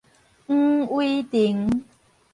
[0.47, 1.85] 黃威廷